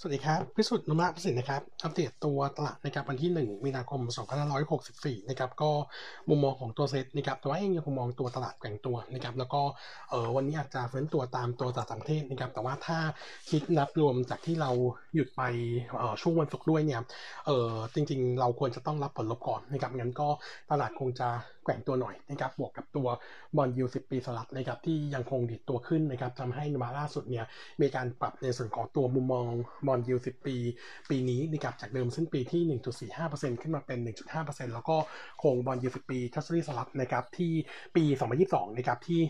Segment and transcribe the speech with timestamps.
[0.00, 4.00] สวัสดีครับ พิสุทธิ์นุมาประสิทธิ์นะครับ อัปเดตตัวตลาดนะครับวันที่ 1 มีนาคม
[4.64, 5.70] 2564 นะครับ ก็
[6.28, 9.60] มุมมองของตัวเซ็ตนะครับ แต่ว่าเองยังคงมองตัวตลาดแกว่งตัวนะครับ แล้วก็
[10.10, 12.98] เออวันนี้อาจจะเฟ้นตัวตามตัวตลาดต่างประเทศนะครับ แต่ว่าถ้า
[13.50, 14.70] คิดนับรวมจากที่เรา
[15.14, 15.42] หยุดไป
[15.98, 17.00] เออช่วงวันศุกร์ด้วยเนี่ย
[17.46, 20.28] เออจริง ๆ เราควรจะต้องรับผลลบก่อนนะครับ งั้นก็
[20.70, 21.28] ตลาดคงจะ
[21.64, 23.08] แกว่งตัวหน่อยนะครับ บวกกับตัว
[23.56, 27.44] บอลยูสิบปีสลับนะครับที่ยังคงดิดตัวขึ้นนะครับทำให้นุมาล่าสุดเนี่ย
[27.80, 29.48] มีการปรับในส่วนของตัวมุมมอง
[29.88, 30.56] บอลยูสิบปี
[31.10, 32.78] ปีนี้นะครับจากเดิมสิ้นปีที่
[33.10, 33.98] 1.45%ขึ้นมาเป็น
[34.36, 34.96] 1.5%แล้วก็
[35.42, 37.52] คงบอลยูสิบปีทัศนีสลับนะครับที่
[37.96, 38.04] ปี
[38.40, 39.20] 2022นะครับที่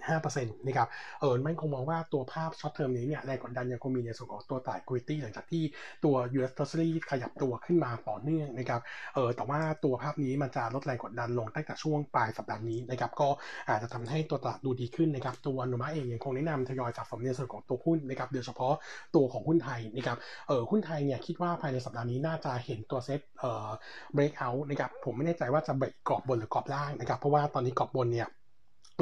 [0.00, 0.88] 1.75%นะครับ
[1.20, 5.62] เออไม่คงมองว่าตัวภาพช็อตเทอมนี้เนี่ยแรงกดดันยังคงมีในส่วนของตัวตลาดกุยตี้หลังจากที่
[6.04, 8.80] ตัว US Treasury ขยับตัวขึ้นมาต่อเนื่องนะครับ
[9.14, 13.28] เออแต่ว่าตัวภาพนี้มันจะลดแรงกดดันลงตั้งแต่ช่วงปลายสัปดาห์นี้นะครับก็
[13.68, 18.74] อาจจะทำให้ตัวตลาดดูดีขึ้นนะครับตัวโนมาเองยังคงแนะนำทยอยสะสมในส่วนของตัวหุ้นนะครับโดยเฉพาะ
[19.14, 20.18] ตัวของหุ้นไทยนะครับ
[20.48, 23.68] เออหุ้นไทยเนี่ยคิดว่าภายในสัปดาห์นี้น่าจะเห็นตัวเซ็ตเอ่อ
[24.16, 28.28] break out นะครับผมไม่แน่ใจว่าจะเบรกกรอบบนหรือกรอบล่างนะครับเพราะว่าตอนนี้กรอบบนเนี่ย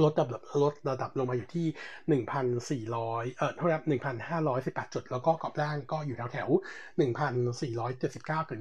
[0.02, 1.66] ลดระดับลดระดับลงมาอยู่ที่
[2.86, 3.82] 1,400 เอ่อเท่านั้น
[4.38, 6.48] 1,518 จุด แล้วก็กรอบล่างก็อยู่แถวแถว
[7.68, 8.60] 1,479 ถึง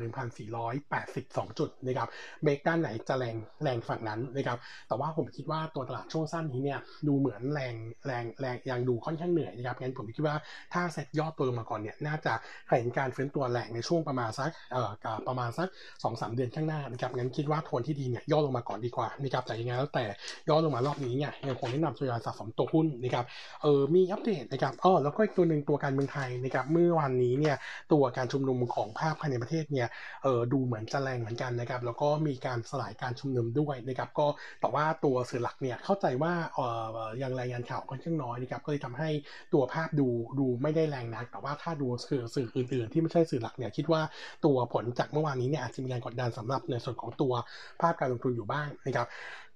[0.69, 2.09] 1,482 จุดนะครับ
[2.44, 4.57] เบรกด้านไหนจะแรงแรงฝั่งนั้นนะครับ
[4.88, 10.35] แต่ว่าผมคิดว่าตัวตลาดช่วงสั้นนี้เนี่ยดูเหมือนแรงแรงแรงยังดูค่อนข้างเหนื่อยนะครับงั้นผมคิดว่า
[10.73, 12.33] ถ้าเซ็ตยอดตัวลงมาก่อนเนี่ยน่าจะ
[12.69, 14.91] เห็นการเฟ้นตัวแรงในช่วงประมาณสักเอ่อ
[15.27, 15.67] ประมาณสัก
[16.03, 20.05] 2-3 เดือนข้างหน้านะครับงั้นคิดว่าโทนที่ดีเนี่ยย่อลงมาก่อนดีกว่านะครับแต่ยังไงแล้วแต่
[20.50, 23.25] ย่อลงมารอบนี้เนี่ยยังคงแนะนำทยอยสะสมตัวหุ้นนะครับ
[23.62, 27.56] เออมีอัปเดตนะครับอ๋อแล้วก็อีกตัวหนึ่งตัวการเมืองไทยนะครับเมื่อวันนี้เนี่ย
[27.92, 29.88] ตัวการชุมนุมของภาคภายในประเทศเนี่ย
[30.23, 34.28] เออดูเหมือนจะแรงเหมือนกันนะครับแล้วก็มีการสลายการชุมนุมด้วยนะครับก็
[34.62, 36.59] แต่ว่าตัวสื่อหลักเนี่ยเข้าใจว่าเอ
[37.06, 39.09] อยังรายงานข่าวค่อนข้างน้อยนะครับก็เลยทำให้
[39.53, 40.08] ตัวภาพดู
[40.40, 44.02] ดูไม่ได้แรงนัก แต่ว่าถ้าดูสื่อสื่ออื่นๆ ที่ไม่ใช่สื่อหลักเนี่ยคิดว่า
[44.45, 47.34] ตัวผลจากเมื่อวานนี้เนี่ยอาจจะมีแรงกดดันสำหรับในส่วนของตัว
[47.81, 49.08] ภาพการลงทุนอยู่บ้างนะครับ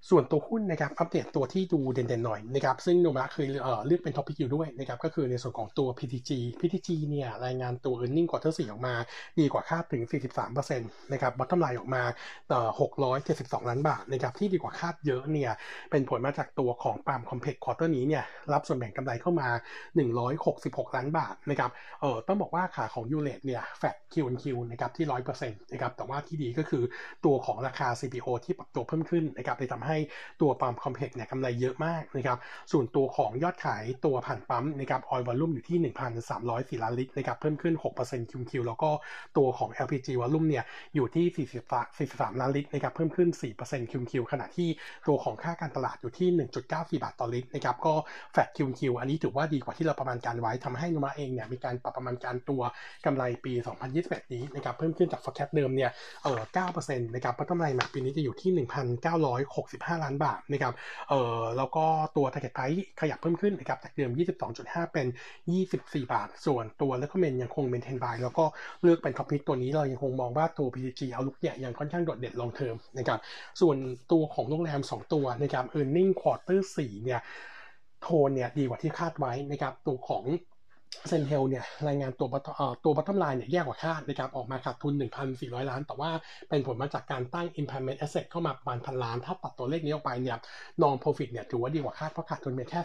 [0.09, 8.95] ส่วนตัวหุ้นนะครับอัปเดตตัวที่ดูเด่นๆหน่อยนะครับซึ่งโนมูระเคยเอ่อเลือกเป็น top pick อยู่ด้วยนะครับก็คือในส่วนของตัว PTG PTG เนี่ยรายงานตัว e a r n i n g ควอเตอร์สี่ออกมา
[9.39, 10.03] ดีกว่าคาดถึง
[10.51, 12.03] 43%นะครับ bottom line ออกมา
[12.49, 12.69] เอ่อ
[13.19, 15.51] 672 ล้านบาทนะครับที่ดีกว่าคาดเยอะเนี่ย
[15.91, 19.47] เป็นผลมาจากตัวของ palm complex quarter นี้เนี่ยรับส่วนแบ่งกำไรเข้ามา
[20.21, 21.71] 166 ล้านบาทนะครับ
[22.01, 26.83] เออต้องบอกว่าขาของ U-rate เนี่ย flat QQ นะครับที่ 100%นะครับแต่ว่าที่ดีก็คือ
[27.25, 29.99] ตัวของราคา CPO ที่ปรับตัวเพิ่มขึ้นนะครับเลยทำให้
[30.41, 32.37] ตัว palm complex เนี่ยกำไรเยอะมากนะครับ
[32.71, 35.77] ส่วนตัวของยอดขายตัวผ่านปั๊มนะครับ oil volume อยู่ที่
[36.31, 38.89] 1,304ล้านลิตรนะครับเพิ่มขึ้น6% QQ แล้วก็
[39.37, 40.63] ตัวของ LPG volume เนี่ย
[40.95, 41.25] อยู่ที่
[42.07, 43.29] 43 ล้านลิตรนะครับเพิ่มขึ้น
[43.61, 44.69] 4% QQ ขณะที่
[45.07, 46.29] ตัวของค่าการตลาดอยู่ที่
[46.65, 47.93] 1.94 บาทต่อลิตรนะครับก็
[48.33, 52.61] flat QQ อันนี้ถือว่าดีกว่าที่เราประมาณการไว้ทำให้โนมูระเองเนี่ยมีการปรับประมาณการตัว
[53.05, 53.53] กำไรปี
[53.93, 55.91] 2021 นี้นะครับเพิ่มขึ้นจาก forecast เดิมเนี่ย
[56.23, 56.41] เออ
[56.73, 58.51] 9%นะครับกำไรแมปีนี้จะอยู่ที่
[59.13, 60.73] 1,965 5 ล้านบาทนะครับ
[61.09, 61.85] เออแล้วก็
[62.17, 64.11] ตัว target price ขยับเพิ่มขึ้นนะครับจากเดิม
[64.51, 65.07] 22.5 เป็น
[65.61, 68.45] 24 บาท ส่วนตัว recommend ยังคง maintain buy แล้วก็
[68.81, 73.19] เลือกเป็น top pick ตัวนี้เรายังคงมองว่าตัว PTG outlook เนี่ยยังค่อนข้างโดดเด่น long term นะครับ
[73.61, 73.77] ส่วน
[74.11, 77.21] ตัวของโรงแรม 2 ตัวนะครับ earning quarter 4เนี่ย
[78.01, 80.23] โทนเนี่ยดีกว่าที่คาดไว้นะครับตัวของ
[81.09, 82.27] CENTEL เนี่ยรายงานตัว
[82.83, 84.93] ตัว bottom line เนี่ยแย่กว่าคาดนะครับออกมาขาดทุน
[85.31, 86.09] 1,400 ล้าน แต่ว่า
[86.49, 90.37] เป็นผลมาจากการตั้ง impairment asset เข้ามาประมาณพันล้าน ถ้าตัดตัวเลขนี้ออกไปเนี่ย
[90.81, 92.79] norm profit เนี่ยถือว่าดีกว่าคาดเพราะขาดทุนเพียงแค่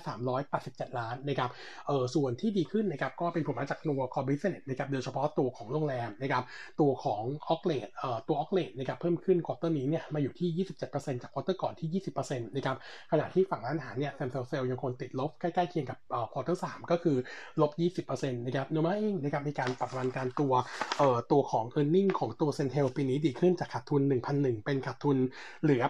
[0.46, 1.50] 387 ล้านนะครับ
[1.86, 6.44] เออส่วนที่ดีขึ้นนะครับก็เป็นผลมาจากตัว core business นะครับโดยเฉพาะตัวของโรงแรมนะครับ
[6.80, 12.76] ตัวของ occ rate เอ่อตัว occ rate นะครับเพิ่มขึ้น quarter นี้เนี่ยมาอยู่ที่ 27%จาก quarter ก่อนที่ 20%นะครับ
[13.12, 17.16] ขณะที่ฝั่งร้านอาหารเนี่ย same store sales ยังคงติดลบใกล้ๆเคียงกับเอ่อ quarter สก็คือ
[17.60, 17.97] ลบ20
[18.46, 20.52] นะครับโนมูระเองนะครับมีการปรับประมาณการตัว
[20.98, 24.02] เอ่อตัวของ e a r n i n g ของตัว CENTEL ปีนี้ดีขึ้นจากขาดทุน
[24.34, 25.16] 1,001 เป็นขาดทุน
[25.62, 25.82] เหลือ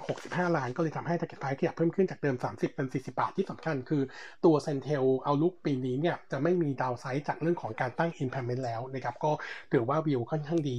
[0.00, 4.02] 865 ล้าน ก็เลยทำให้ target price ขยับเพิ่มขึ้นจากเดิม 30 เป็น 40 บาทที่สำคัญคือ
[4.44, 9.30] ตัว CENTEL outlook ปีนี้เนี่ยจะไม่มี downside จากเรื่องของการตั้ง impairment แล้วนะครับก็
[9.72, 10.78] ถือว่าวิวค่อนข้างดี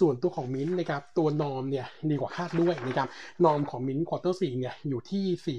[0.00, 3.08] ส่วนตัวของมินนะครับตัว norm เนี่ยดีกว่าคาดด้วยนะครับ
[3.44, 5.58] norm ของ MINT quarter สี่เนี่ยอยู่ที่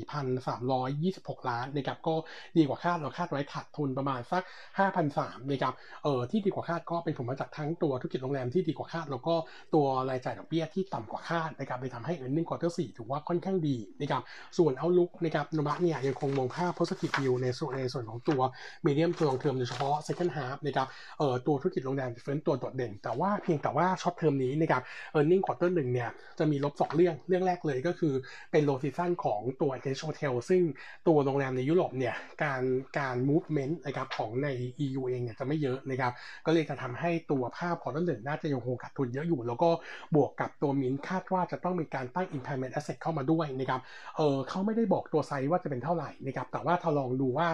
[1.24, 2.16] 4,326 ล้านนะครับก็
[2.58, 4.44] ดีกว่าคาดเราคาดไว้ขาดทุนประมาณสัก
[4.78, 5.74] 5,003นะครับ
[6.04, 9.34] เออที่ดีกว่าคาดก็เป็นผลมาจากทั้งตัวธุรกิจโรงแรมที่ดีกว่าคาด แล้วก็
[9.74, 14.22] ตัวรายจ่ายดอกเบี้ยที่ต่ำกว่าคาดนะครับเลยทำให้ earning quarter 4ถือว่าค่อนข้างดีนะครับ
[14.58, 18.42] ส่วนเอาลุกนะครับนบัตเนี่ยยังคงมองภาพ positive view ในส่วนในส่วนของตัว
[18.86, 20.88] medium to long term โดยเฉพาะ second half นะครับ
[21.20, 24.82] เอ่อตัวธุรกิจโรงแรมเฟ้นตัวโดดเด่น แต่ว่าเพียงแต่ว่าช็อตเทอมนี้นะครับ
[25.16, 28.14] earning quarter หนึ่งเนี่ยจะมีลบ 2 เรื่องเรื่องแรกเลยก็คือ
[28.52, 30.62] เป็น low season ของตัว international hotel ซึ่ง
[31.08, 32.64] ตัวโรงแรมในยุโรปเนี่ยการ
[33.00, 34.48] การ movement นะครับของใน
[34.86, 36.12] EU เองเนี่ยจะไม่เยอะนะครับ
[36.46, 39.70] ก็เลยจะทำให้ตัวภาพของต้นหนึ่งน่าจะยังคงขาดทุนเยอะอยู่ แล้วก็
[40.16, 43.82] บวกกับตัวมินคาดว่าจะต้องมีการตั้ง impairment asset เข้ามาด้วยนะครับ
[44.18, 47.48] เออเขาไม่ได้บอกตัวไซส์ว่าจะเป็นเท่าไหร่นะครับ แต่ว่าถ้าลองดูว่า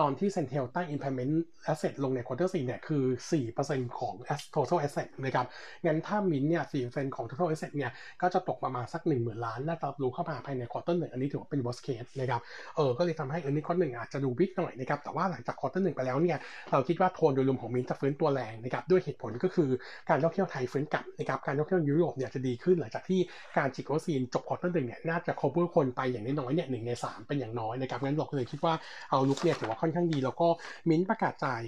[0.00, 1.34] ตอนที่ Centel ตั้ง impairment
[1.72, 3.04] asset ลงใน quarter 4เนี่ยคือ
[3.50, 4.14] 4%ของ
[4.54, 5.46] total asset นะครับ
[5.86, 7.90] งั้นถ้ามินเนี่ย 4%ของ total asset เนี่ย
[8.22, 12.40] ก็จะตกประมาณสัก 1 0,000 ล้านน่าจะรู้เข้ามาภายใน quarter หนึ่งอันนี้ถือว่าเป็น worst case นะครับ
[12.76, 16.35] เออ ก็เลยทำให้ earning quarter หนึ่งอาจจะดูบิ๊กหน่อยนะครับ แต่ว่าหลังจาก quarter หนึ่งไปแล้วเนี่ย
[16.72, 19.70] เราคิดว่าโทนโดยรวมของมินจะฟื้นตัวแรงนะครับด้วยเหตุผลก็คือ
[20.08, 23.20] การท่องเที่ยวไทยฟื้นกลับนะครับการท่องเที่ยวยุโรปเนี่ยจะดีขึ้นหลังจากที่
[23.58, 28.74] การฉีดวัคซีนจบ quarter หนึ่งเนี่ยน่าจะ cover คนไปอย่างน้อยเนี่ยหนึ่งในสามเป็นอย่างน้อยนะครับงั้นเราก็เลยคิดว่า
[29.10, 30.48] เอาลุกเนี่ยถือว่าค่อนข้างดีแล้วก็
[30.88, 31.62] มินประกาศจ่าย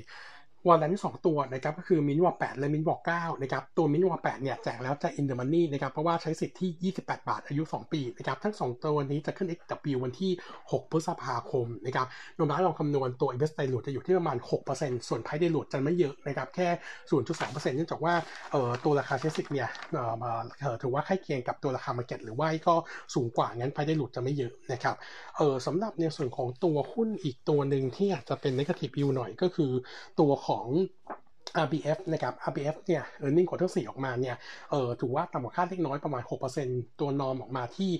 [0.66, 10.32] วันละที่สองตัวนะครับก็คือมินวอแปดและมินวอเก้านะครับตัวมินวอแปดเนี่ยแจกแล้วจะอินเดอร์มันนี่นะครับเพราะว่าใช้สิทธิ์ที่ 28 บาทอายุ 2 ปีนะครับทั้ง 2 ตัวนี้จะขึ้น XW วันที่
[10.70, 12.06] 6 พฤษภาคมนะครับ
[12.36, 14.36] โดยมาลองคำนวณตัว Invest Dilute จะอยู่ที่ประมาณ
[14.72, 16.68] 6%ส่วน Price Dilute จะไม่เยอะนะครับแค่
[17.10, 18.14] 0.2%เนื่องจากว่า
[18.52, 20.30] เอ่อตัวราคาใช้สิทธิ์เนี่ยเอ่อมา
[20.82, 22.74] ถือว่าใกล้เคียงกับตัวราคา Market หรือว่าก็
[23.14, 24.96] สูงกว่างั้น Price Dilute จะไม่เยอะนะครับ
[25.36, 29.72] เอ่อสำหรับในส่วนของตัวหุ้นอีกตัวหนึ่งที่อาจจะเป็น Negative View หน่อยก็คือ
[30.20, 30.66] ตัวของ
[31.64, 34.36] RBF นะครับ RBF เนี่ย earning quarter 4ออกมาเนี่ย
[34.70, 36.22] เออถือว่าต่ำกว่าคาดเล็กน้อยประมาณ
[36.60, 37.90] 6%ตัวนอมออกมาที่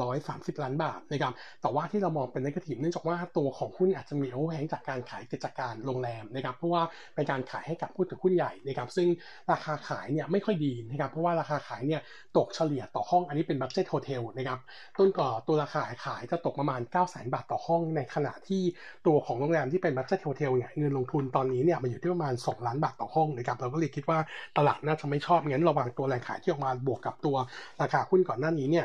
[0.00, 1.32] 130 ล้านบาทนะครับ
[1.62, 6.82] แต่ว่าที่เรามองเป็น negative เนื่องจากว่าตัวของหุ้นอาจจะมีโอเวอร์แฮงจากการขายกิจการโรงแรมนะครับ เพราะว่า
[7.14, 9.08] เป็นการขายให้กับผู้ถือหุ้นใหญ่นะครับ ซึ่ง
[9.52, 12.00] ราคาขายเนี่ยไม่ค่อยดีนะครับ เพราะว่าราคาขายเนี่ย
[12.36, 14.58] ตกเฉลี่ยต่อห้อง อันนี้เป็น budget hotel นะครับ
[14.98, 18.62] ต้นก่อตัวราคาขายจะตกประมาณ 9 0 0 0 0 0 บาทต่อห้อง ในขณะที่
[19.06, 24.18] ตัวของโรงแรมที่เป็น budget hotel เนี่ยเงินลงทุนตอนนี้เนี่ยมันอยู่ที่ประมาณ 2 ล้านบาทต่อห้องนะครับเราก็เลยคิดว่า
[24.56, 27.36] ตลาดน่าจะไม่ชอบงั้นระวังตัวแรงขายที่ออกมาบวกกับตัว
[27.80, 28.84] ราคาหุ้นก่อนหน้านี้เนี่ย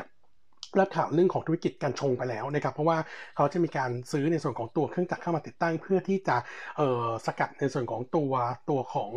[0.78, 2.98] รับข่าวเรื่องของธุรกิจการชงไปแล้วนะครับ เพราะว่า
[3.36, 6.36] เขาจะมีการซื้อในส่วนของตัวเครื่องจักรเข้ามาติดตั้ง เพื่อที่จะ
[6.78, 8.32] เออสกัดในส่วนของตัว
[8.70, 9.10] ตัวของ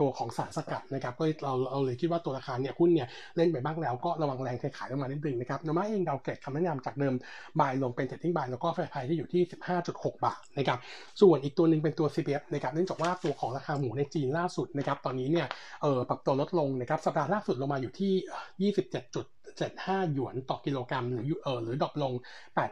[0.00, 7.14] ตัวของสารสกัดนะครับก็เราเราเลยคิดว่าตัวราคาเนี่ยหุ้นเนี่ยเล่นไปบ้างแล้วก็ระวังแรงขายลงมานิดนึงนะครับโนมูระเองเราลดคำแนะนำจากเดิม
[7.60, 9.42] buy ลงเป็น trading buy แล้วก็ fair price ที่อยู่ที่
[9.82, 10.78] 15.6 บาทนะครับ
[11.20, 15.46] ส่วนอีกตัวหนึ่งเป็นตัว CPF นะครับเนื่องจากว่าตัวของราคาหมูในจีนล่าสุดนะครับตอนนี้เนี่ย
[15.82, 22.12] เออปรับตัวลดลงนะครับสัปดาห์ล่าสุดลงมาอยู่ที่ 27 จุด75 หยวนต่อกิโลกรัมหรือเออหรือ drop ลง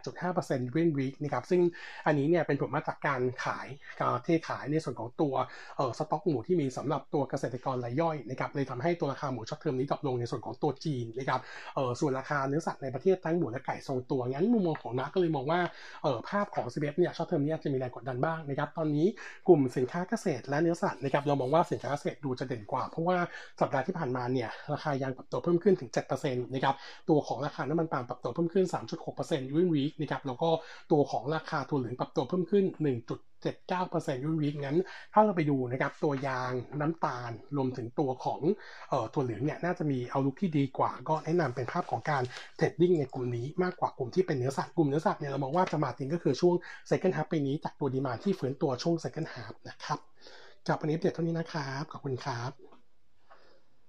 [0.06, 1.60] 8.5% week on week นะครับซึ่ง
[2.06, 3.66] อันนี้เนี่ยเป็นผลมาจากการขาย
[4.00, 5.34] การเทขายในส่วนของตัว
[5.76, 11.40] เออสต็อกหมูที่มีสำหรับตัวเกษตรกรรายย่อยนะครับเลยทำให้ตัวราคาหมู short term นี้ drop ลงในส่วนของตัวจีนนะครับ
[11.74, 15.60] เออส่วนราคาเนื้อสัตว์ในประเทศทั้งหมูและไก่ทรงตัวงั้นมุมมองของนักก็เลยมองว่า
[16.02, 19.06] เออภาพของ c ีเนี่ยช็อตเทอมนี้จะมีแรงกดดันบ้างนะครับตอนนี้
[19.48, 23.18] กลุ่มสินค้าเกษตรและเนื้อสัตว์นะครับเรามองว่าสินค้าเกษตรดูจะเด่นกว่า เพราะว่า
[23.60, 26.71] สัปดาห์ที่ผ่านมาเนี่ยราคายางปรับตัวเพิ่มขึ้นถึง 7%นะครับ
[27.08, 28.66] ตัวของราคาน้ำมันปาล์มปรับตัวเพิ่มขึ้น
[29.08, 30.50] 3.6% week on week นะครับแล้วก็
[30.92, 32.64] ตัวของราคาถั่วเหลืองปรับตัวเพิ่มขึ้น
[33.38, 34.78] 1.79% week on week งั้น
[35.12, 38.40] ถ้าเราไปดูนะครับตัวยางน้ำตาลรวมถึงตัวของ
[38.90, 42.22] เอ่อถั่วเหลืองเนี่ยน่าจะมี outlook ที่ดีกว่า ก็แนะนำเป็นภาพของการ
[42.56, 46.54] trading ในกลุ่มนี้มากกว่ากลุ่มที่เป็นเนื้อสัตว์กลุ่มเนื้อสัตว์เนี่ยเรามองว่าจะมาติงก็คือช่วง
[46.90, 49.98] second half ปีนี้จากตัว demand ที่ฟื้นตัวช่วง second half นะครับ
[50.68, 52.71] กับวันนี้เด็ดเท่านี้นะครับขอบคุณครับ